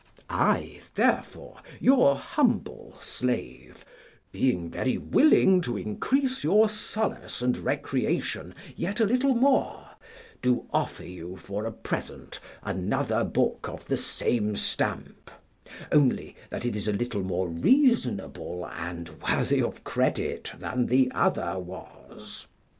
I 0.31 0.79
therefore, 0.95 1.57
your 1.79 2.15
humble 2.17 2.95
slave, 3.01 3.85
being 4.31 4.67
very 4.71 4.97
willing 4.97 5.61
to 5.61 5.77
increase 5.77 6.43
your 6.43 6.69
solace 6.69 7.43
and 7.43 7.55
recreation 7.59 8.55
yet 8.75 8.99
a 8.99 9.05
little 9.05 9.35
more, 9.35 9.89
do 10.41 10.65
offer 10.73 11.05
you 11.05 11.37
for 11.37 11.65
a 11.67 11.71
present 11.71 12.39
another 12.63 13.23
book 13.23 13.69
of 13.69 13.85
the 13.85 13.95
same 13.97 14.55
stamp, 14.55 15.29
only 15.91 16.35
that 16.49 16.65
it 16.65 16.75
is 16.75 16.87
a 16.87 16.93
little 16.93 17.21
more 17.21 17.47
reasonable 17.47 18.67
and 18.73 19.21
worthy 19.21 19.61
of 19.61 19.83
credit 19.83 20.51
than 20.57 20.87
the 20.87 21.11
other 21.13 21.59
was. 21.59 22.47